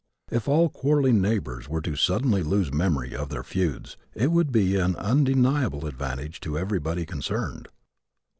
If 0.31 0.47
all 0.47 0.67
quarreling 0.67 1.21
neighbors 1.21 1.69
were 1.69 1.79
to 1.83 1.95
suddenly 1.95 2.41
lose 2.41 2.73
memory 2.73 3.15
of 3.15 3.29
their 3.29 3.43
feuds 3.43 3.97
it 4.15 4.31
would 4.31 4.51
be 4.51 4.75
an 4.75 4.95
undeniable 4.95 5.85
advantage 5.85 6.39
to 6.41 6.57
everybody 6.57 7.05
concerned. 7.05 7.67